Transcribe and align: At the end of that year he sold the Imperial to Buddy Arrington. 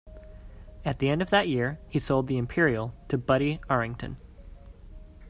At 0.83 0.97
the 0.97 1.09
end 1.09 1.21
of 1.21 1.29
that 1.29 1.47
year 1.47 1.77
he 1.87 1.99
sold 1.99 2.25
the 2.25 2.39
Imperial 2.39 2.91
to 3.09 3.19
Buddy 3.19 3.59
Arrington. 3.69 4.17